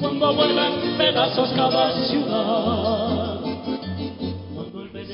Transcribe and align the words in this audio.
cuando 0.00 0.36
pedazos 0.96 1.52
cada 1.54 2.08
ciudad. 2.08 3.40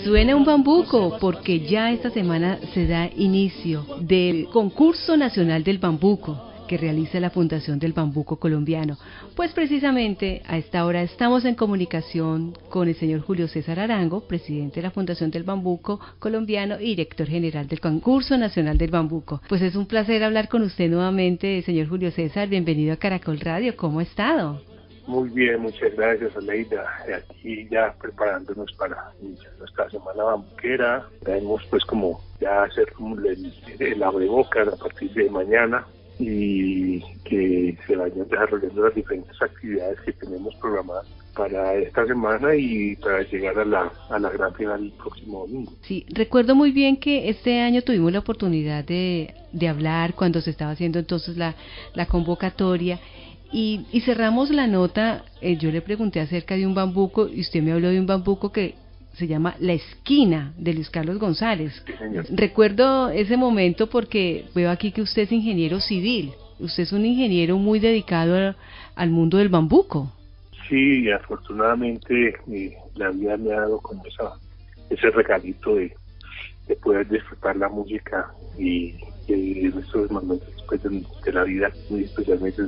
Suena 0.04 0.36
un 0.36 0.44
bambuco 0.44 1.16
porque 1.20 1.60
ya 1.60 1.90
esta 1.90 2.10
semana 2.10 2.58
se 2.74 2.86
da 2.86 3.08
inicio 3.16 3.86
del 4.00 4.46
concurso 4.48 5.16
nacional 5.16 5.64
del 5.64 5.78
bambuco 5.78 6.50
que 6.66 6.78
realiza 6.78 7.20
la 7.20 7.30
Fundación 7.30 7.78
del 7.78 7.92
Bambuco 7.92 8.36
Colombiano. 8.36 8.96
Pues 9.36 9.52
precisamente 9.52 10.42
a 10.46 10.56
esta 10.56 10.86
hora 10.86 11.02
estamos 11.02 11.44
en 11.44 11.54
comunicación 11.54 12.54
con 12.70 12.88
el 12.88 12.94
señor 12.94 13.20
Julio 13.20 13.48
César 13.48 13.78
Arango, 13.80 14.26
presidente 14.26 14.76
de 14.76 14.82
la 14.82 14.90
Fundación 14.90 15.30
del 15.30 15.44
Bambuco 15.44 16.00
Colombiano 16.18 16.80
y 16.80 16.86
director 16.86 17.26
general 17.26 17.68
del 17.68 17.80
Concurso 17.80 18.38
Nacional 18.38 18.78
del 18.78 18.90
Bambuco. 18.90 19.42
Pues 19.48 19.60
es 19.60 19.76
un 19.76 19.86
placer 19.86 20.22
hablar 20.24 20.48
con 20.48 20.62
usted 20.62 20.90
nuevamente, 20.90 21.60
señor 21.62 21.88
Julio 21.88 22.10
César. 22.10 22.48
Bienvenido 22.48 22.94
a 22.94 22.96
Caracol 22.96 23.40
Radio. 23.40 23.76
¿Cómo 23.76 24.00
ha 24.00 24.02
estado? 24.02 24.73
Muy 25.06 25.28
bien, 25.28 25.60
muchas 25.60 25.94
gracias, 25.94 26.34
Aleida. 26.36 26.84
Aquí 27.14 27.68
ya 27.70 27.94
preparándonos 28.00 28.72
para 28.72 29.12
nuestra 29.58 29.90
semana 29.90 30.22
bambuquera. 30.22 31.06
Tenemos 31.24 31.62
pues 31.70 31.84
como 31.84 32.20
ya 32.40 32.62
hacer 32.62 32.92
el, 33.24 33.52
el 33.80 34.02
abrebocas 34.02 34.68
a 34.68 34.76
partir 34.76 35.12
de 35.12 35.28
mañana 35.30 35.86
y 36.18 37.00
que 37.24 37.76
se 37.86 37.96
vayan 37.96 38.28
desarrollando 38.28 38.84
las 38.84 38.94
diferentes 38.94 39.40
actividades 39.42 40.00
que 40.00 40.12
tenemos 40.12 40.54
programadas 40.56 41.06
para 41.34 41.74
esta 41.74 42.06
semana 42.06 42.54
y 42.54 42.94
para 42.96 43.22
llegar 43.22 43.58
a 43.58 43.64
la, 43.64 43.92
a 44.08 44.18
la 44.18 44.30
gran 44.30 44.54
final 44.54 44.84
el 44.84 44.92
próximo 44.92 45.40
domingo. 45.40 45.72
Sí, 45.82 46.06
recuerdo 46.10 46.54
muy 46.54 46.70
bien 46.70 46.96
que 46.96 47.28
este 47.28 47.60
año 47.60 47.82
tuvimos 47.82 48.12
la 48.12 48.20
oportunidad 48.20 48.84
de, 48.84 49.34
de 49.52 49.68
hablar 49.68 50.14
cuando 50.14 50.40
se 50.40 50.50
estaba 50.50 50.70
haciendo 50.70 51.00
entonces 51.00 51.36
la, 51.36 51.56
la 51.94 52.06
convocatoria 52.06 53.00
y, 53.54 53.86
y 53.92 54.00
cerramos 54.00 54.50
la 54.50 54.66
nota, 54.66 55.24
eh, 55.40 55.56
yo 55.56 55.70
le 55.70 55.80
pregunté 55.80 56.18
acerca 56.18 56.56
de 56.56 56.66
un 56.66 56.74
bambuco 56.74 57.28
y 57.28 57.40
usted 57.40 57.62
me 57.62 57.70
habló 57.70 57.88
de 57.88 58.00
un 58.00 58.06
bambuco 58.06 58.50
que 58.50 58.74
se 59.12 59.28
llama 59.28 59.54
La 59.60 59.74
Esquina 59.74 60.52
de 60.58 60.74
Luis 60.74 60.90
Carlos 60.90 61.18
González. 61.20 61.72
Recuerdo 62.30 63.10
ese 63.10 63.36
momento 63.36 63.88
porque 63.88 64.46
veo 64.56 64.72
aquí 64.72 64.90
que 64.90 65.02
usted 65.02 65.22
es 65.22 65.30
ingeniero 65.30 65.78
civil. 65.78 66.32
Usted 66.58 66.82
es 66.82 66.92
un 66.92 67.06
ingeniero 67.06 67.56
muy 67.56 67.78
dedicado 67.78 68.56
al 68.96 69.10
mundo 69.10 69.38
del 69.38 69.50
bambuco. 69.50 70.12
Sí, 70.68 71.08
afortunadamente 71.12 72.34
eh, 72.50 72.76
la 72.96 73.10
vida 73.10 73.36
me 73.36 73.52
ha 73.52 73.60
dado 73.60 73.78
como 73.78 74.04
esa, 74.04 74.32
ese 74.90 75.10
regalito 75.10 75.76
de, 75.76 75.94
poder 76.82 77.08
disfrutar 77.08 77.54
la 77.56 77.68
música 77.68 78.32
y, 78.58 78.96
en 79.28 79.78
estos 79.78 80.10
momentos 80.10 80.48
después 80.56 80.82
de, 80.82 81.32
la 81.32 81.44
vida, 81.44 81.70
muy 81.88 82.02
especialmente 82.02 82.62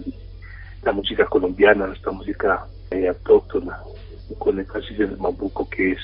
la 0.83 0.93
música 0.93 1.27
colombiana, 1.27 1.87
nuestra 1.87 2.13
música 2.13 2.67
eh, 2.91 3.09
autóctona, 3.09 3.79
con 4.39 4.59
énfasis 4.59 5.01
en 5.01 5.11
el 5.11 5.17
bambuco 5.17 5.69
que 5.69 5.93
es 5.93 5.99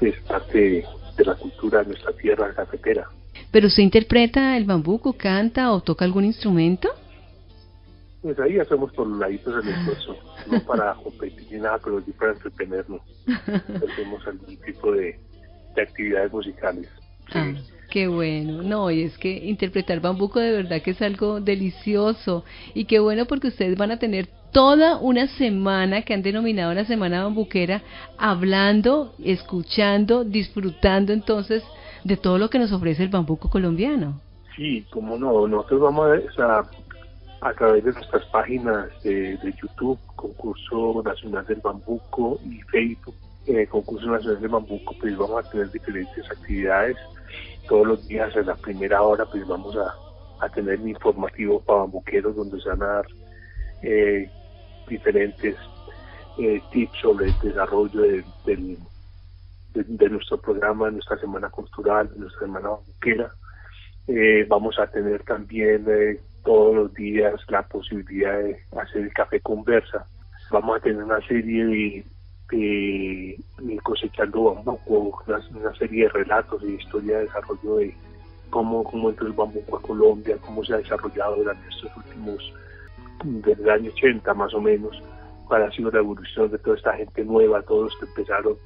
es 0.00 0.18
parte 0.20 0.84
de 1.16 1.24
la 1.24 1.34
cultura 1.34 1.80
de 1.80 1.88
nuestra 1.88 2.12
tierra 2.12 2.54
cafetera. 2.54 3.06
¿Pero 3.50 3.66
usted 3.66 3.82
interpreta 3.82 4.56
el 4.56 4.64
bambuco, 4.64 5.12
canta 5.12 5.72
o 5.72 5.80
toca 5.82 6.04
algún 6.04 6.24
instrumento? 6.24 6.88
Pues 8.22 8.38
ahí 8.38 8.58
hacemos 8.58 8.92
por 8.92 9.06
los 9.06 9.18
laditos 9.18 9.64
el 9.64 9.70
esfuerzo, 9.70 10.16
no 10.50 10.60
para 10.64 10.94
competir 11.02 11.46
ni 11.50 11.58
nada, 11.58 11.78
pero 11.82 12.00
sí 12.02 12.12
para 12.12 12.32
entretenernos. 12.32 13.00
hacemos 13.26 14.26
algún 14.26 14.56
tipo 14.58 14.92
de, 14.92 15.18
actividades 15.80 16.32
musicales. 16.32 16.88
Ah, 17.32 17.52
qué 17.90 18.08
bueno. 18.08 18.62
No, 18.62 18.90
y 18.90 19.02
es 19.02 19.18
que 19.18 19.30
interpretar 19.30 20.00
bambuco 20.00 20.40
de 20.40 20.52
verdad 20.52 20.80
que 20.82 20.92
es 20.92 21.02
algo 21.02 21.40
delicioso. 21.40 22.44
Y 22.74 22.84
qué 22.84 22.98
bueno 22.98 23.26
porque 23.26 23.48
ustedes 23.48 23.76
van 23.76 23.90
a 23.90 23.98
tener 23.98 24.28
toda 24.52 24.98
una 24.98 25.28
semana 25.28 26.02
que 26.02 26.14
han 26.14 26.22
denominado 26.22 26.74
la 26.74 26.84
Semana 26.84 27.22
Bambuquera, 27.24 27.82
hablando, 28.18 29.14
escuchando, 29.22 30.24
disfrutando 30.24 31.12
entonces 31.12 31.62
de 32.04 32.16
todo 32.16 32.38
lo 32.38 32.50
que 32.50 32.58
nos 32.58 32.72
ofrece 32.72 33.02
el 33.02 33.10
bambuco 33.10 33.48
colombiano. 33.48 34.20
Sí, 34.56 34.84
como 34.90 35.16
no, 35.16 35.46
nosotros 35.46 35.80
vamos 35.80 36.08
a, 36.38 36.64
a 37.40 37.54
través 37.54 37.84
de 37.84 37.92
nuestras 37.92 38.24
páginas 38.26 38.88
de, 39.02 39.38
YouTube, 39.60 39.98
Concurso 40.16 41.02
Nacional 41.04 41.46
del 41.46 41.60
Bambuco 41.60 42.38
y 42.44 42.60
Facebook, 42.62 43.14
eh, 43.46 43.66
Concurso 43.66 44.06
Nacional 44.06 44.40
del 44.40 44.50
Bambuco, 44.50 44.94
pues 45.00 45.16
vamos 45.16 45.44
a 45.44 45.50
tener 45.50 45.70
diferentes 45.70 46.30
actividades. 46.30 46.96
Todos 47.70 47.86
los 47.86 48.08
días 48.08 48.34
en 48.34 48.46
la 48.46 48.56
primera 48.56 49.00
hora, 49.00 49.24
pues 49.26 49.46
vamos 49.46 49.76
a, 49.76 49.94
a 50.44 50.48
tener 50.48 50.80
un 50.80 50.88
informativo 50.88 51.60
para 51.60 51.78
bambuqueros 51.82 52.34
donde 52.34 52.60
se 52.60 52.68
van 52.68 52.82
a 52.82 52.86
dar 52.86 53.06
eh, 53.82 54.28
diferentes 54.88 55.56
eh, 56.36 56.60
tips 56.72 56.98
sobre 57.00 57.26
el 57.26 57.38
desarrollo 57.40 58.00
de, 58.00 58.24
de, 59.74 60.10
nuestro 60.10 60.38
programa, 60.38 60.90
nuestra 60.90 61.16
semana 61.18 61.48
cultural, 61.48 62.10
nuestra 62.16 62.40
semana 62.40 62.70
banquera. 62.70 63.32
Eh, 64.08 64.44
vamos 64.48 64.76
a 64.80 64.88
tener 64.88 65.22
también 65.22 65.86
eh, 65.88 66.18
todos 66.44 66.74
los 66.74 66.94
días 66.94 67.34
la 67.50 67.62
posibilidad 67.62 68.36
de 68.36 68.58
hacer 68.80 69.02
el 69.02 69.12
café 69.12 69.40
conversa. 69.40 70.06
Vamos 70.50 70.76
a 70.76 70.80
tener 70.80 71.04
una 71.04 71.24
serie 71.24 71.64
de, 71.64 72.04
de, 72.50 73.38
cosechando 73.82 74.54
bambuco, 74.54 75.22
una, 75.26 75.40
una, 75.54 75.74
serie 75.76 76.04
de 76.04 76.10
relatos 76.10 76.62
y 76.62 76.74
historia 76.74 77.18
de 77.18 77.24
desarrollo 77.24 77.76
de 77.76 77.94
cómo, 78.50 78.84
cómo 78.84 79.10
entró 79.10 79.26
el 79.26 79.32
bambuco 79.32 79.76
a 79.76 79.82
Colombia, 79.82 80.36
cómo 80.40 80.64
se 80.64 80.74
ha 80.74 80.78
desarrollado 80.78 81.36
durante 81.36 81.68
estos 81.68 81.96
últimos 81.96 82.52
del 83.24 83.70
año 83.70 83.90
80 83.90 84.34
más 84.34 84.52
o 84.54 84.60
menos, 84.60 85.02
para 85.48 85.66
ha 85.66 85.72
sido 85.72 85.90
la 85.90 85.98
evolución 85.98 86.50
de 86.50 86.58
toda 86.58 86.76
esta 86.76 86.92
gente 86.94 87.24
nueva, 87.24 87.62
todos 87.62 87.96
que 87.98 88.06
empezaron 88.06 88.56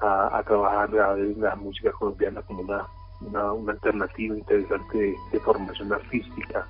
a, 0.00 0.42
trabajar 0.44 0.90
en 1.18 1.40
la 1.40 1.56
música 1.56 1.90
colombiana 1.92 2.42
como 2.42 2.60
una, 2.60 2.86
una, 3.20 3.72
alternativa 3.72 4.36
interesante 4.36 5.14
de, 5.32 5.40
formación 5.40 5.92
artística. 5.92 6.66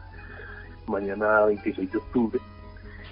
Mañana 0.86 1.46
26 1.46 1.90
de 1.90 1.98
octubre, 1.98 2.40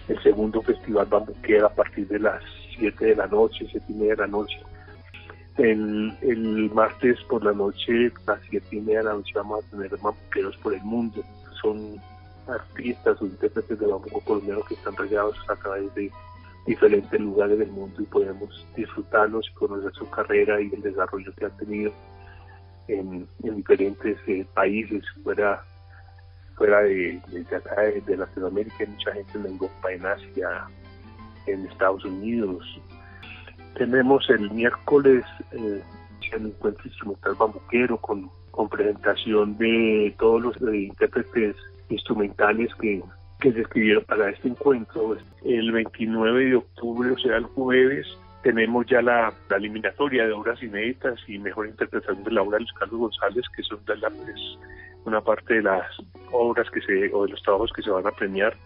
el 0.08 0.22
segundo 0.22 0.62
festival 0.62 1.06
bambuquera 1.06 1.66
a 1.66 1.74
partir 1.74 2.06
de 2.08 2.18
las 2.18 2.42
7 2.78 3.04
de 3.04 3.16
la 3.16 3.26
noche, 3.26 3.66
7 3.70 3.86
y 3.88 3.94
media 3.94 4.14
de 4.14 4.22
la 4.22 4.26
noche. 4.26 4.60
El, 5.58 6.16
el 6.22 6.70
martes 6.72 7.18
por 7.28 7.44
la 7.44 7.52
noche, 7.52 8.12
a 8.26 8.32
las 8.32 8.40
7 8.48 8.66
y 8.72 8.80
media 8.80 8.98
de 8.98 9.04
la 9.04 9.14
noche, 9.14 9.32
vamos 9.34 9.64
a 9.64 9.70
tener 9.70 9.90
bambuqueros 9.90 10.56
por 10.58 10.74
el 10.74 10.82
mundo. 10.82 11.22
Son 11.60 12.00
artistas 12.48 13.20
o 13.20 13.26
intérpretes 13.26 13.78
de 13.78 13.86
bambuco 13.86 14.20
colombiano 14.20 14.62
que 14.64 14.74
están 14.74 14.96
regados 14.96 15.36
a 15.48 15.56
través 15.56 15.94
de 15.94 16.10
diferentes 16.66 17.20
lugares 17.20 17.58
del 17.58 17.70
mundo 17.70 18.00
y 18.00 18.06
podemos 18.06 18.66
disfrutarlos 18.76 19.48
y 19.48 19.54
conocer 19.54 19.92
su 19.94 20.08
carrera 20.10 20.60
y 20.60 20.72
el 20.72 20.82
desarrollo 20.82 21.32
que 21.34 21.44
han 21.44 21.56
tenido 21.56 21.92
en, 22.88 23.28
diferentes 23.38 24.16
eh, 24.26 24.46
países 24.54 25.04
fuera 25.22 25.64
fuera 26.56 26.82
de, 26.82 27.20
de, 27.28 28.02
de, 28.06 28.16
Latinoamérica 28.16 28.76
hay 28.80 28.86
mucha 28.86 29.12
gente 29.12 29.38
en 29.38 29.46
Europa, 29.46 29.92
en 29.92 30.06
Asia, 30.06 30.66
en 31.46 31.66
Estados 31.66 32.04
Unidos. 32.04 32.64
Tenemos 33.74 34.28
el 34.30 34.50
miércoles 34.50 35.24
eh, 35.52 35.82
el 36.32 36.46
encuentro 36.46 36.86
instrumental 36.86 37.34
bambuquero 37.34 37.98
con, 37.98 38.30
con 38.50 38.68
presentación 38.68 39.56
de 39.58 40.14
todos 40.18 40.42
los 40.42 40.56
eh, 40.62 40.76
intérpretes 40.76 41.56
instrumentales 41.88 42.74
que, 42.76 43.02
que 43.40 43.52
se 43.52 43.60
escribieron 43.60 44.04
para 44.04 44.30
este 44.30 44.48
encuentro. 44.48 45.16
El 45.44 45.72
29 45.72 46.44
de 46.46 46.56
octubre, 46.56 47.10
o 47.10 47.18
sea, 47.18 47.36
el 47.36 47.44
jueves, 47.44 48.06
tenemos 48.42 48.86
ya 48.86 49.02
la, 49.02 49.32
eliminatoria 49.50 50.26
de 50.26 50.32
obras 50.32 50.62
inéditas 50.62 51.18
y 51.28 51.38
mejor 51.38 51.66
interpretación 51.66 52.24
de 52.24 52.32
la 52.32 52.42
obra 52.42 52.58
de 52.58 52.64
Luis 52.64 52.72
Carlos 52.74 53.00
González, 53.00 53.44
que 53.54 53.62
son 53.62 53.84
de 53.84 53.94
pues, 53.94 54.58
una 55.04 55.20
parte 55.20 55.54
de 55.54 55.62
las 55.62 55.86
obras 56.32 56.68
que 56.70 56.80
se, 56.80 57.12
o 57.12 57.24
de 57.24 57.32
los 57.32 57.42
trabajos 57.42 57.72
que 57.74 57.82
se 57.82 57.90
van 57.90 58.06
a 58.06 58.10
premiar, 58.10 58.56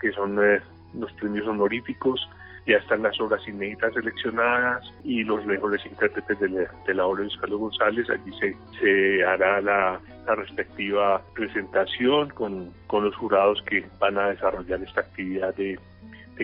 que 0.00 0.12
son 0.12 0.38
eh, 0.42 0.60
los 0.98 1.12
premios 1.12 1.46
honoríficos 1.46 2.20
ya 2.66 2.76
están 2.76 3.02
las 3.02 3.20
obras 3.20 3.46
inéditas 3.46 3.92
seleccionadas 3.92 4.82
y 5.02 5.22
los 5.22 5.44
mejores 5.44 5.84
intérpretes 5.84 6.38
de 6.40 6.94
la, 6.94 7.06
obra 7.06 7.24
de 7.24 7.30
Carlos 7.38 7.60
González. 7.60 8.08
Allí 8.08 8.32
se, 8.40 8.56
se 8.80 9.24
hará 9.24 9.60
la, 9.60 10.00
respectiva 10.26 11.20
presentación 11.34 12.30
con, 12.30 12.72
con 12.86 13.04
los 13.04 13.14
jurados 13.16 13.62
que 13.66 13.84
van 13.98 14.16
a 14.16 14.28
desarrollar 14.28 14.82
esta 14.82 15.02
actividad 15.02 15.54
de, 15.54 15.78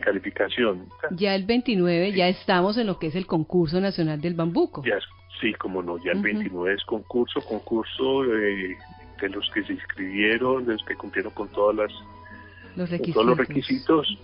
calificación. 0.03 0.87
Ya 1.11 1.35
el 1.35 1.45
29 1.45 2.13
ya 2.13 2.29
estamos 2.29 2.79
en 2.79 2.87
lo 2.87 2.99
que 2.99 3.09
es 3.09 3.17
el 3.17 3.27
concurso 3.27 3.81
nacional 3.81 4.21
del 4.21 4.35
bambuco. 4.35 4.83
Ya, 4.85 4.99
sí, 5.41 5.53
como 5.55 5.83
no, 5.83 5.99
ya 6.05 6.13
el 6.13 6.23
29 6.23 6.75
es 6.75 6.85
concurso, 6.85 7.41
concurso 7.41 8.23
de 8.23 8.77
los 9.29 9.51
que 9.51 9.65
se 9.65 9.73
inscribieron, 9.73 10.65
de 10.65 10.75
los 10.75 10.85
que 10.85 10.95
cumplieron 10.95 11.33
con 11.33 11.49
todas 11.49 11.75
las 11.75 11.93
todos 13.13 13.27
los 13.27 13.39
requisitos 13.39 14.19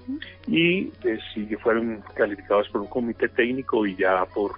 y 0.47 0.93
eh, 1.05 1.19
si 1.35 1.47
fueron 1.57 2.03
calificados 2.15 2.69
por 2.69 2.83
un 2.83 2.87
comité 2.89 3.29
técnico 3.29 3.87
y 3.87 3.97
ya 3.97 4.25
por 4.27 4.57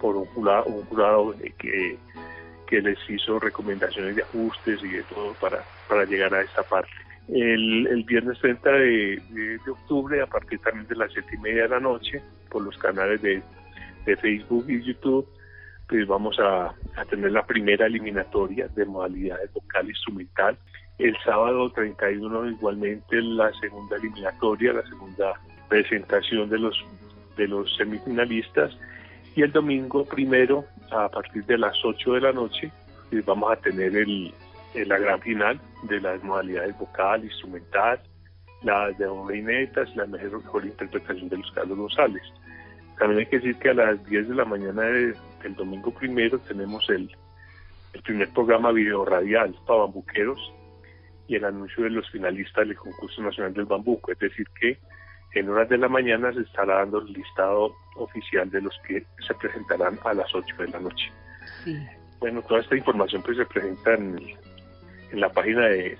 por 0.00 0.16
un 0.16 0.24
jurado, 0.26 0.64
un 0.64 0.82
jurado 0.86 1.34
que, 1.58 1.98
que 2.66 2.80
les 2.80 2.98
hizo 3.08 3.38
recomendaciones 3.38 4.16
de 4.16 4.22
ajustes 4.22 4.82
y 4.82 4.88
de 4.88 5.02
todo 5.04 5.34
para, 5.34 5.62
para 5.88 6.04
llegar 6.04 6.34
a 6.34 6.40
esta 6.40 6.62
parte. 6.62 6.90
el, 7.28 8.02
viernes 8.04 8.38
30 8.40 8.70
de, 8.70 9.60
octubre 9.70 10.22
a 10.22 10.26
partir 10.26 10.58
también 10.60 10.86
de 10.88 10.96
las 10.96 11.12
7 11.12 11.28
y 11.34 11.38
media 11.38 11.64
de 11.64 11.68
la 11.68 11.80
noche 11.80 12.22
por 12.48 12.62
los 12.62 12.76
canales 12.78 13.20
de, 13.22 13.42
Facebook 14.20 14.64
y 14.68 14.82
YouTube 14.82 15.24
pues 15.88 16.04
vamos 16.04 16.36
a, 16.40 16.74
tener 17.08 17.30
la 17.30 17.46
primera 17.46 17.86
eliminatoria 17.86 18.66
de 18.66 18.84
modalidades 18.84 19.52
vocal 19.52 19.88
instrumental 19.88 20.58
el 21.00 21.16
sábado 21.24 21.70
31 21.70 22.50
igualmente 22.50 23.20
la 23.22 23.52
segunda 23.54 23.96
eliminatoria 23.96 24.74
la 24.74 24.86
segunda 24.86 25.32
presentación 25.68 26.50
de 26.50 26.58
los 26.58 26.84
de 27.36 27.48
los 27.48 27.74
semifinalistas 27.76 28.76
y 29.34 29.42
el 29.42 29.52
domingo 29.52 30.04
primero 30.04 30.64
a 30.90 31.08
partir 31.08 31.44
de 31.46 31.58
las 31.58 31.76
8 31.84 32.14
de 32.14 32.20
la 32.20 32.32
noche 32.32 32.70
pues 33.10 33.24
vamos 33.24 33.52
a 33.52 33.56
tener 33.56 33.96
el, 33.96 34.32
la 34.74 34.98
gran 34.98 35.20
final 35.20 35.60
de 35.84 36.00
las 36.00 36.22
modalidades 36.22 36.78
vocal, 36.78 37.24
instrumental, 37.24 38.00
las 38.62 38.96
de 38.98 39.06
reinetas, 39.26 39.94
la 39.96 40.06
mejor, 40.06 40.64
interpretación 40.64 41.28
de 41.28 41.38
los 41.38 41.50
Carlos 41.52 41.76
González. 41.76 42.22
También 42.98 43.20
hay 43.20 43.26
que 43.26 43.38
decir 43.38 43.56
que 43.56 43.70
a 43.70 43.74
las 43.74 44.04
10 44.06 44.28
de 44.28 44.34
la 44.34 44.44
mañana 44.44 44.82
del 44.82 45.16
domingo 45.56 45.90
primero 45.92 46.38
tenemos 46.40 46.88
el, 46.90 47.10
el 47.94 48.02
primer 48.02 48.28
programa 48.32 48.70
video 48.70 49.04
radial 49.04 49.56
para 49.66 49.80
bambuqueros 49.80 50.38
y 51.30 51.36
el 51.36 51.44
anuncio 51.44 51.84
de 51.84 51.90
los 51.90 52.10
finalistas 52.10 52.66
del 52.66 52.76
concurso 52.76 53.22
nacional 53.22 53.54
del 53.54 53.66
bambuco. 53.66 54.10
Es 54.10 54.18
decir, 54.18 54.48
que 54.60 54.76
en 55.34 55.48
horas 55.48 55.68
de 55.68 55.78
la 55.78 55.88
mañana 55.88 56.32
se 56.32 56.40
estará 56.40 56.78
dando 56.78 56.98
el 56.98 57.12
listado 57.12 57.72
oficial 57.94 58.50
de 58.50 58.62
los 58.62 58.76
que 58.86 59.04
se 59.24 59.32
presentarán 59.34 59.96
a 60.04 60.12
las 60.12 60.34
8 60.34 60.56
de 60.58 60.66
la 60.66 60.80
noche. 60.80 61.12
Bueno, 62.18 62.42
toda 62.42 62.58
esta 62.60 62.76
información 62.76 63.22
pues 63.22 63.36
se 63.36 63.46
presenta 63.46 63.94
en, 63.94 64.18
en 65.12 65.20
la 65.20 65.28
página 65.28 65.66
de 65.66 65.96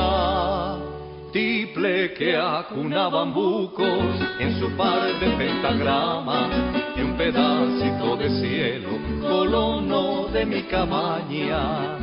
Tiple 1.32 2.14
que 2.14 2.36
acuna 2.36 3.10
bambucos 3.10 4.22
en 4.40 4.60
su 4.60 4.76
par 4.76 5.20
de 5.20 5.30
pentagrama 5.38 6.77
y 6.98 7.02
un 7.02 7.16
pedacito 7.16 8.18
de 8.18 8.30
cielo, 8.42 8.90
colono 9.22 10.28
de 10.30 10.46
mi 10.46 10.64
cabaña. 10.64 11.98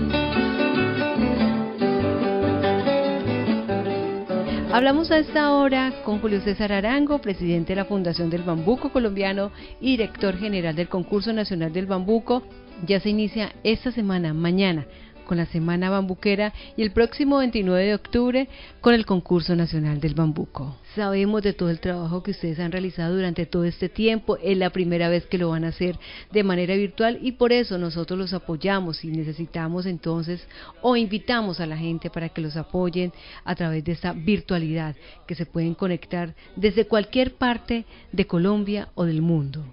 Hablamos 4.73 5.11
a 5.11 5.19
esta 5.19 5.52
hora 5.52 6.02
con 6.05 6.20
Julio 6.20 6.41
César 6.41 6.73
Arango, 6.73 7.20
presidente 7.20 7.73
de 7.73 7.76
la 7.76 7.85
Fundación 7.85 8.29
del 8.31 8.43
Bambuco 8.43 8.91
Colombiano 8.91 9.52
y 9.81 9.93
director 9.93 10.37
general 10.37 10.75
del 10.75 10.88
Concurso 10.88 11.32
Nacional 11.32 11.73
del 11.73 11.87
Bambuco. 11.87 12.43
Ya 12.85 12.99
se 12.99 13.11
inicia 13.11 13.52
esta 13.62 13.93
semana, 13.93 14.35
mañana, 14.35 14.85
con 15.25 15.37
la 15.37 15.47
Semana 15.47 15.91
Bambuquera 15.91 16.53
y 16.76 16.82
el 16.82 16.93
próximo 16.93 17.38
29 17.38 17.85
de 17.85 17.94
octubre 17.94 18.49
con 18.81 18.94
el 18.94 19.06
Concurso 19.06 19.56
Nacional 19.56 20.00
del 20.00 20.15
Bambuco. 20.15 20.76
Sabemos 20.94 21.43
de 21.43 21.53
todo 21.53 21.71
el 21.71 21.81
trabajo 21.81 22.23
que 22.23 22.31
ustedes 22.31 22.61
han 22.61 22.73
realizado 22.73 23.17
durante 23.17 23.47
todo 23.47 23.65
este 23.65 23.88
tiempo, 23.88 24.37
es 24.43 24.56
la 24.56 24.71
primera 24.71 25.09
vez 25.09 25.26
que 25.26 25.38
lo 25.38 25.50
van 25.50 25.65
a 25.65 25.69
hacer 25.69 25.97
de 26.32 26.44
manera 26.44 26.75
virtual 26.76 27.19
y 27.21 27.32
por 27.32 27.53
eso 27.53 27.79
nosotros 27.79 28.19
los 28.19 28.32
apoyamos 28.32 29.05
y 29.05 29.09
necesitamos 29.09 29.87
entonces 29.87 30.47
o 30.82 30.97
invitamos 30.97 31.61
a 31.61 31.67
la 31.67 31.77
gente 31.77 32.11
para 32.11 32.29
que 32.29 32.41
los 32.41 32.56
apoyen 32.56 33.12
a 33.44 33.55
través 33.55 33.85
de 33.85 33.93
esta 33.93 34.12
virtualidad 34.12 34.94
que 35.27 35.35
se 35.35 35.47
pueden 35.47 35.75
conectar 35.75 36.35
desde 36.56 36.87
cualquier 36.87 37.35
parte 37.35 37.85
de 38.12 38.27
Colombia 38.27 38.88
o 38.94 39.05
del 39.05 39.23
mundo. 39.23 39.65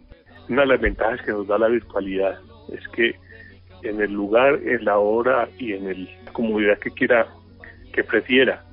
Una 0.50 0.62
de 0.62 0.68
las 0.68 0.82
ventajas 0.82 1.22
que 1.26 1.32
nos 1.32 1.48
da 1.48 1.58
la 1.58 1.68
virtualidad 1.68 2.40
es 2.72 2.88
que 2.90 3.16
en 3.84 4.02
el 4.02 4.12
lugar, 4.12 4.60
en 4.64 4.86
la 4.86 4.98
hora 4.98 5.50
y 5.58 5.74
en 5.74 5.88
el, 5.88 6.10
la 6.26 6.32
comodidad 6.32 6.80
que 6.80 6.92
quiera, 6.92 7.28
que 7.94 8.04
prefiera. 8.04 8.64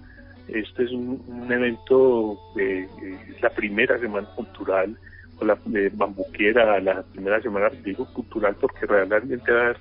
Este 0.49 0.85
es 0.85 0.93
un, 0.93 1.47
evento, 1.51 2.39
de, 2.55 2.85
es 2.85 3.43
la 3.43 3.51
primera 3.51 3.99
semana 3.99 4.27
cultural, 4.35 4.97
o 5.41 5.45
la 5.45 5.59
de 5.67 5.91
bambuquera, 5.91 6.81
la 6.81 7.03
primera 7.03 7.41
semana, 7.41 7.69
digo 7.85 8.07
cultural, 8.13 8.57
porque 8.61 8.87
realmente 8.87 9.53
va 9.53 9.59
a 9.59 9.65
haber 9.65 9.77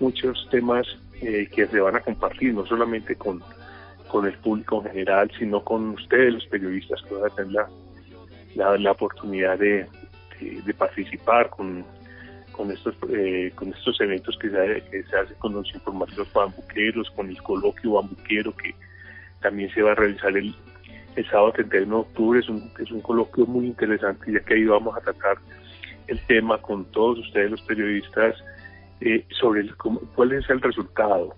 muchos 0.00 0.48
temas 0.50 0.86
eh, 1.20 1.48
que 1.54 1.66
se 1.66 1.80
van 1.80 1.96
a 1.96 2.00
compartir, 2.00 2.54
no 2.54 2.66
solamente 2.66 3.14
con, 3.16 3.42
con 4.08 4.26
el 4.26 4.34
público 4.34 4.82
en 4.82 4.90
general, 4.92 5.30
sino 5.38 5.62
con 5.62 5.90
ustedes, 5.90 6.34
los 6.34 6.46
periodistas, 6.46 7.02
que 7.02 7.14
van 7.14 7.30
a 7.30 7.34
tener 7.34 7.68
la, 8.54 8.78
la, 8.78 8.90
oportunidad 8.92 9.58
de, 9.58 9.86
de 10.40 10.74
participar 10.74 11.50
con 11.50 11.84
con 12.56 12.70
estos 12.70 12.94
eh, 13.10 13.52
con 13.54 13.68
estos 13.72 14.00
eventos 14.00 14.36
que 14.38 14.50
se, 14.50 15.02
se 15.04 15.16
hacen 15.16 15.36
con 15.38 15.52
los 15.52 15.72
informativos 15.74 16.32
bambuqueros, 16.32 17.10
con 17.10 17.28
el 17.28 17.40
coloquio 17.42 17.92
bambuquero 17.92 18.54
que 18.56 18.74
también 19.40 19.70
se 19.72 19.82
va 19.82 19.92
a 19.92 19.94
realizar 19.94 20.36
el, 20.36 20.54
el 21.16 21.26
sábado 21.28 21.52
31 21.52 21.94
de 21.94 22.00
octubre. 22.00 22.40
Es 22.40 22.48
un, 22.48 22.70
es 22.78 22.90
un 22.90 23.00
coloquio 23.00 23.46
muy 23.46 23.66
interesante 23.66 24.32
ya 24.32 24.40
que 24.40 24.54
ahí 24.54 24.64
vamos 24.64 24.96
a 24.96 25.00
tratar 25.00 25.38
el 26.06 26.20
tema 26.26 26.58
con 26.58 26.84
todos 26.86 27.18
ustedes 27.18 27.50
los 27.50 27.62
periodistas 27.62 28.36
eh, 29.00 29.26
sobre 29.38 29.62
el, 29.62 29.76
cuál 29.76 30.32
es 30.32 30.48
el 30.48 30.60
resultado 30.60 31.34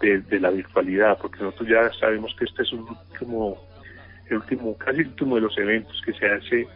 de, 0.00 0.40
la 0.40 0.50
virtualidad, 0.50 1.16
porque 1.18 1.42
nosotros 1.42 1.68
ya 1.68 1.92
sabemos 2.00 2.34
que 2.36 2.44
este 2.44 2.62
es 2.62 2.72
un 2.72 2.84
como 3.16 3.56
el 4.26 4.38
último, 4.38 4.76
casi 4.76 5.00
el 5.00 5.06
último 5.08 5.36
de 5.36 5.42
los 5.42 5.56
eventos 5.56 6.02
que 6.04 6.12
se 6.12 6.26
hace 6.26 6.66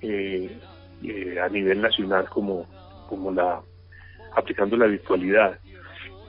eh, 0.00 0.58
a 1.42 1.48
nivel 1.50 1.82
nacional 1.82 2.28
como 2.30 2.66
como 3.12 3.30
la 3.30 3.60
aplicando 4.34 4.74
la 4.78 4.86
virtualidad. 4.86 5.58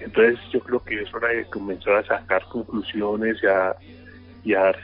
Entonces 0.01 0.38
yo 0.51 0.59
creo 0.59 0.83
que 0.83 1.01
es 1.01 1.13
hora 1.13 1.30
de 1.30 1.45
comenzar 1.45 1.95
a 1.95 2.06
sacar 2.06 2.44
conclusiones 2.50 3.38
y 4.43 4.53
a, 4.53 4.75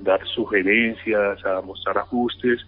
dar 0.00 0.26
sugerencias, 0.26 1.42
a 1.46 1.62
mostrar 1.62 1.96
ajustes, 1.96 2.60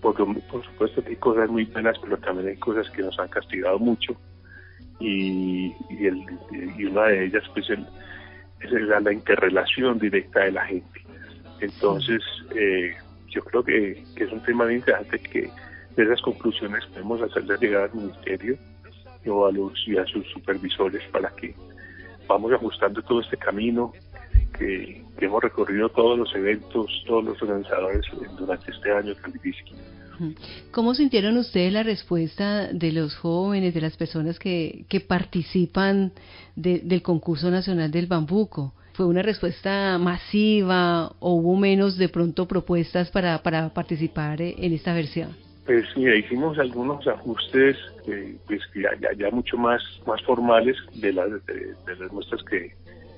porque 0.00 0.24
por 0.50 0.64
supuesto 0.64 1.02
que 1.02 1.10
hay 1.10 1.16
cosas 1.16 1.50
muy 1.50 1.64
buenas, 1.66 1.98
pero 1.98 2.16
también 2.16 2.48
hay 2.48 2.56
cosas 2.56 2.88
que 2.90 3.02
nos 3.02 3.18
han 3.18 3.28
castigado 3.28 3.78
mucho 3.78 4.16
y, 4.98 5.74
y, 5.90 6.84
una 6.86 7.04
de 7.08 7.26
ellas 7.26 7.44
pues 7.52 7.68
es 7.68 8.70
la, 8.70 9.12
interrelación 9.12 9.98
directa 9.98 10.40
de 10.40 10.52
la 10.52 10.64
gente. 10.64 11.04
Entonces 11.60 12.22
eh, 12.54 12.96
yo 13.28 13.42
creo 13.42 13.62
que, 13.62 14.02
que 14.16 14.24
es 14.24 14.32
un 14.32 14.42
tema 14.42 14.64
muy 14.64 14.76
interesante 14.76 15.18
que 15.18 15.50
de 15.96 16.04
esas 16.04 16.20
conclusiones 16.22 16.84
podemos 16.86 17.20
hacerles 17.22 17.60
llegar 17.60 17.90
al 17.90 17.94
ministerio 17.94 18.58
o 19.26 19.46
a 19.46 19.52
los 19.52 19.72
y 19.86 19.96
a 19.98 20.06
sus 20.06 20.26
supervisores 20.30 21.02
para 21.12 21.30
que 21.30 21.54
vamos 22.26 22.52
ajustando 22.52 23.02
todo 23.02 23.20
este 23.20 23.36
camino 23.36 23.92
que, 24.56 25.04
hemos 25.20 25.42
recorrido 25.42 25.90
todos 25.90 26.18
los 26.18 26.34
eventos, 26.34 26.86
todos 27.06 27.24
los 27.24 27.42
organizadores 27.42 28.06
durante 28.38 28.70
este 28.70 28.90
año 28.90 29.14
tan 29.16 29.32
difícil. 29.32 29.66
¿Cómo 30.70 30.94
sintieron 30.94 31.36
ustedes 31.36 31.72
la 31.72 31.82
respuesta 31.82 32.72
de 32.72 32.92
los 32.92 33.14
jóvenes, 33.16 33.74
de 33.74 33.80
las 33.82 33.96
personas 33.96 34.38
que, 34.38 34.84
que 34.88 35.00
participan 35.00 36.12
del 36.56 37.02
concurso 37.02 37.50
nacional 37.50 37.90
del 37.90 38.06
bambuco? 38.06 38.72
¿Fue 38.94 39.06
una 39.06 39.22
respuesta 39.22 39.98
masiva 39.98 41.12
o 41.20 41.34
hubo 41.34 41.56
menos 41.56 41.96
de 41.96 42.08
pronto 42.08 42.46
propuestas 42.46 43.10
para, 43.10 43.42
para 43.42 43.72
participar 43.74 44.40
en 44.40 44.72
esta 44.72 44.94
versión? 44.94 45.49
Pues 45.70 45.86
mira, 45.96 46.16
hicimos 46.16 46.58
algunos 46.58 47.06
ajustes 47.06 47.76
eh, 48.08 48.34
pues, 48.48 48.60
ya, 48.74 48.90
ya, 49.16 49.30
mucho 49.30 49.56
más 49.56 49.80
más 50.04 50.20
formales 50.22 50.76
de 50.94 51.12
las 51.12 51.46
de, 51.46 51.76
las 51.86 52.12
muestras 52.12 52.42
que, 52.42 52.74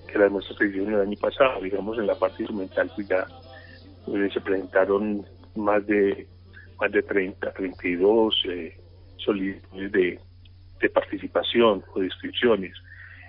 que 0.06 0.18
las 0.18 0.30
muestras 0.30 0.58
que 0.58 0.66
hicieron 0.66 0.92
el 0.92 1.00
año 1.00 1.16
pasado. 1.18 1.62
Digamos, 1.62 1.96
en 1.96 2.06
la 2.06 2.14
parte 2.14 2.42
instrumental 2.42 2.92
pues 2.94 3.08
ya 3.08 3.26
pues, 4.04 4.34
se 4.34 4.40
presentaron 4.42 5.24
más 5.56 5.86
de 5.86 6.26
más 6.78 6.92
de 6.92 7.02
30, 7.02 7.52
32 7.54 8.42
eh, 8.50 8.76
solicitudes 9.16 9.90
de, 9.90 10.20
de 10.78 10.90
participación 10.90 11.82
o 11.94 12.00
de 12.00 12.04
inscripciones. 12.04 12.74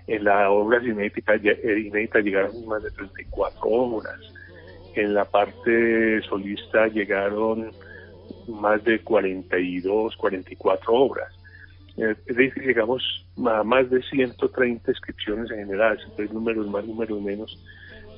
En 0.06 0.26
la 0.26 0.52
obra 0.52 0.82
cinética, 0.82 1.36
eh, 1.36 1.80
inédita 1.80 2.20
llegaron 2.20 2.66
más 2.66 2.84
de 2.84 2.92
34 2.92 3.70
obras. 3.70 4.20
En 4.96 5.14
la 5.14 5.24
parte 5.24 6.22
solista 6.24 6.88
llegaron 6.88 7.72
más 8.48 8.84
de 8.84 9.00
42, 9.02 10.16
44 10.18 10.94
obras. 10.94 11.34
eh, 11.98 12.16
es 12.26 12.36
decir, 12.36 12.64
llegamos 12.64 13.04
a 13.46 13.64
más 13.64 13.90
de 13.90 14.02
130 14.02 14.92
inscripciones 14.92 15.52
en 15.52 15.58
general, 15.58 15.98
siempre 16.00 16.28
números 16.34 16.68
más, 16.68 16.86
números 16.86 17.22
menos, 17.22 17.60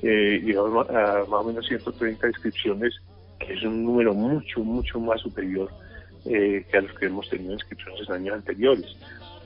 eh, 0.01 0.41
llegamos 0.43 0.89
a 0.89 1.25
más 1.29 1.41
o 1.41 1.43
menos 1.43 1.65
130 1.67 2.27
inscripciones, 2.27 2.93
que 3.39 3.53
es 3.53 3.63
un 3.63 3.83
número 3.83 4.13
mucho, 4.13 4.61
mucho 4.61 4.99
más 4.99 5.21
superior 5.21 5.69
eh, 6.25 6.65
que 6.69 6.77
a 6.77 6.81
los 6.81 6.93
que 6.93 7.05
hemos 7.05 7.29
tenido 7.29 7.53
inscripciones 7.53 8.07
en 8.09 8.15
años 8.15 8.35
anteriores. 8.35 8.97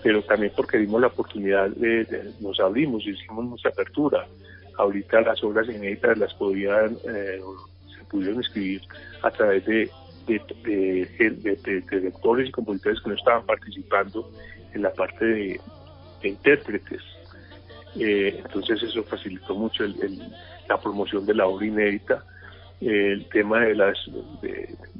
Pero 0.01 0.21
también 0.23 0.53
porque 0.55 0.77
dimos 0.77 1.01
la 1.01 1.07
oportunidad, 1.07 1.69
de, 1.71 2.33
nos 2.39 2.59
abrimos 2.59 3.05
hicimos 3.05 3.45
nuestra 3.45 3.71
apertura. 3.71 4.25
Ahorita 4.77 5.19
las 5.21 5.43
obras 5.43 5.67
inéditas 5.67 6.17
las 6.17 6.33
podían, 6.35 6.97
eh, 7.05 7.41
se 7.97 8.05
pudieron 8.05 8.39
escribir 8.39 8.81
a 9.21 9.29
través 9.29 9.65
de 9.65 9.89
de, 10.29 11.83
directores 11.89 12.49
y 12.49 12.51
compositores 12.51 13.01
que 13.01 13.09
no 13.09 13.15
estaban 13.15 13.45
participando 13.45 14.31
en 14.73 14.81
la 14.83 14.91
parte 14.93 15.25
de, 15.25 15.59
intérpretes. 16.23 17.01
Eh, 17.95 18.41
entonces 18.45 18.83
eso 18.83 19.03
facilitó 19.03 19.55
mucho 19.55 19.83
la 20.67 20.79
promoción 20.79 21.25
de 21.25 21.33
la 21.33 21.47
obra 21.47 21.65
inédita. 21.65 22.23
el 22.81 23.25
tema 23.29 23.61
de 23.61 23.75
las 23.75 23.97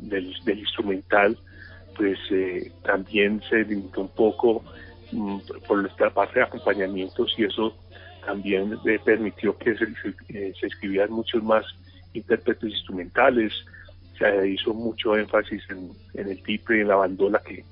del, 0.02 0.60
instrumental, 0.60 1.38
pues 1.96 2.18
eh, 2.32 2.72
también 2.84 3.42
se 3.50 3.64
limitó 3.64 4.02
un 4.02 4.10
poco 4.10 4.64
mm, 5.12 5.40
por 5.68 5.82
nuestra 5.82 6.10
parte 6.10 6.40
de 6.40 6.46
acompañamientos 6.46 7.34
y 7.38 7.44
eso 7.44 7.76
también 8.26 8.78
eh, 8.86 9.00
permitió 9.04 9.58
que 9.58 9.76
se, 9.76 9.86
se 10.54 10.68
escribieran 10.68 11.12
muchos 11.12 11.44
más 11.44 11.66
intérpretes 12.14 12.72
instrumentales, 12.72 13.54
se 14.20 14.48
hizo 14.48 14.74
mucho 14.74 15.18
énfasis 15.18 15.64
en, 15.70 15.92
el 16.14 16.44
tiple 16.44 16.78
y 16.78 16.82
en 16.82 16.90
la 16.90 16.96
bandola 16.96 17.40
que 17.40 17.64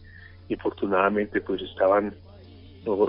infortunadamente 0.49 1.41
pues 1.41 1.61
estaban 1.61 2.13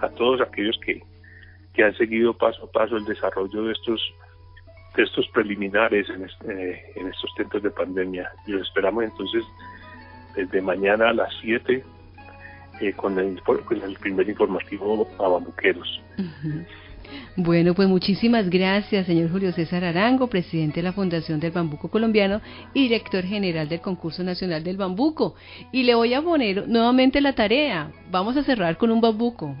a 0.00 0.08
todos 0.10 0.42
aquellos 0.42 0.78
que 0.84 1.02
que 1.74 1.84
han 1.84 1.94
seguido 1.96 2.32
paso 2.32 2.64
a 2.64 2.72
paso 2.72 2.96
el 2.96 3.04
desarrollo 3.04 3.64
de 3.64 3.72
estos 3.72 4.00
de 4.96 5.02
estos 5.02 5.26
preliminares 5.30 6.08
en, 6.08 6.24
este, 6.24 7.00
en 7.00 7.08
estos 7.08 7.34
tiempos 7.34 7.62
de 7.62 7.70
pandemia. 7.70 8.30
Y 8.46 8.52
los 8.52 8.62
esperamos 8.62 9.02
entonces 9.02 9.44
desde 10.36 10.62
mañana 10.62 11.10
a 11.10 11.12
las 11.12 11.34
7 11.40 11.84
eh, 12.80 12.92
con, 12.92 13.18
el, 13.18 13.42
con 13.42 13.82
el 13.82 13.96
primer 13.96 14.28
informativo 14.28 15.08
a 15.18 15.28
Bambuqueros. 15.28 16.00
Bueno, 17.36 17.74
pues 17.74 17.88
muchísimas 17.88 18.48
gracias, 18.48 19.06
señor 19.06 19.30
Julio 19.30 19.52
César 19.52 19.84
Arango, 19.84 20.28
presidente 20.28 20.76
de 20.76 20.84
la 20.84 20.92
Fundación 20.92 21.40
del 21.40 21.50
Bambuco 21.50 21.88
Colombiano 21.88 22.40
y 22.72 22.82
director 22.82 23.24
general 23.24 23.68
del 23.68 23.80
Concurso 23.80 24.22
Nacional 24.22 24.62
del 24.62 24.76
Bambuco. 24.76 25.34
Y 25.72 25.82
le 25.82 25.94
voy 25.94 26.14
a 26.14 26.22
poner 26.22 26.68
nuevamente 26.68 27.20
la 27.20 27.32
tarea. 27.34 27.90
Vamos 28.10 28.36
a 28.36 28.44
cerrar 28.44 28.76
con 28.76 28.90
un 28.90 29.00
bambuco. 29.00 29.54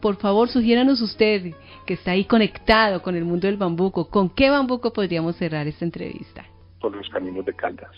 por 0.00 0.16
favor, 0.16 0.48
sugiéranos 0.48 1.00
usted, 1.00 1.52
que 1.84 1.94
está 1.94 2.12
ahí 2.12 2.24
conectado 2.24 3.02
con 3.02 3.16
el 3.16 3.24
mundo 3.24 3.46
del 3.46 3.56
bambuco, 3.56 4.08
¿con 4.08 4.30
qué 4.30 4.50
bambuco 4.50 4.92
podríamos 4.92 5.36
cerrar 5.36 5.66
esta 5.66 5.84
entrevista? 5.84 6.44
Por 6.80 6.94
los 6.94 7.08
caminos 7.08 7.44
de 7.44 7.54
Caldas 7.54 7.90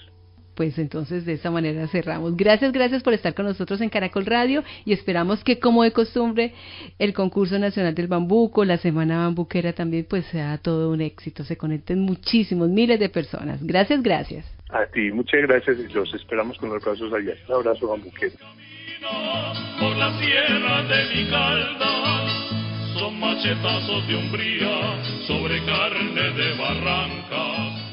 pues 0.59 0.77
entonces 0.77 1.25
de 1.25 1.35
esta 1.35 1.53
manera 1.53 1.87
cerramos. 1.87 2.37
Gracias, 2.37 2.73
gracias 2.73 3.05
por 3.05 3.13
estar 3.13 3.33
con 3.33 3.47
nosotros 3.47 3.81
en 3.81 3.91
Caracol 3.91 4.27
Radio 4.27 4.65
y 4.85 4.93
esperamos 4.93 5.45
que 5.45 5.61
como 5.61 5.85
de 5.85 5.93
costumbre 5.93 6.53
el 6.99 7.15
concurso 7.15 7.61
nacional 7.61 7.95
del 7.95 8.09
bambuco, 8.09 8.65
la 8.65 8.77
semana 8.77 9.19
bambuquera 9.19 9.73
también 9.73 10.05
pues 10.11 10.27
sea 10.27 10.59
todo 10.59 10.91
un 10.91 11.01
éxito, 11.01 11.45
se 11.45 11.57
conecten 11.57 12.01
muchísimos, 12.01 12.69
miles 12.71 12.99
de 12.99 13.09
personas. 13.09 13.65
Gracias, 13.65 14.03
gracias. 14.03 14.53
A 14.71 14.85
ti, 14.87 15.13
muchas 15.13 15.43
gracias 15.43 15.77
y 15.79 15.93
los 15.93 16.13
esperamos 16.13 16.59
con 16.59 16.71
los 16.71 16.83
brazos 16.83 17.13
allá. 17.13 17.35
Un 17.47 17.55
abrazo 17.55 17.87
bambuquero. 17.87 18.35
Por 19.79 19.97
la 19.97 20.19
sierra 20.19 20.83
de 20.83 21.15
mi 21.15 21.31
calda 21.31 22.99
son 22.99 23.21
machetazos 23.21 24.09
de 24.09 24.17
umbría 24.17 25.05
sobre 25.29 25.65
carne 25.65 26.33
de 26.33 26.59
barrancas 26.59 27.88